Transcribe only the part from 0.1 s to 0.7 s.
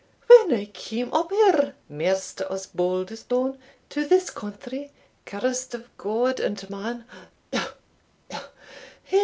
When I